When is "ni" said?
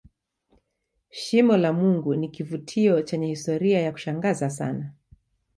2.15-2.29